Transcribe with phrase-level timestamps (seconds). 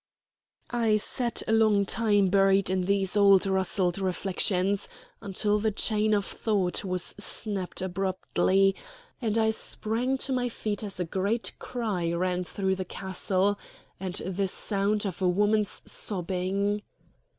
[0.71, 4.89] I sat a long time buried in these old rustled reflections,
[5.21, 8.75] until the chain of thought was snapped abruptly,
[9.21, 13.59] and I sprang to my feet as a great cry ran through the castle,
[13.99, 16.81] and the sound of a woman's sobbing.